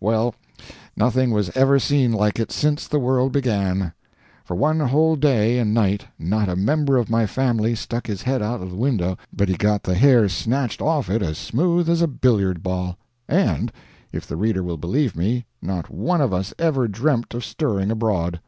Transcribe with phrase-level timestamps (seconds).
[0.00, 0.34] Well,
[0.96, 3.92] nothing was ever seen like it since the world began.
[4.44, 8.42] For one whole day and night not a member of my family stuck his head
[8.42, 12.02] out of the window but he got the hair snatched off it as smooth as
[12.02, 13.70] a billiard ball; and;
[14.10, 18.40] if the reader will believe me, not one of us ever dreamt of stirring abroad.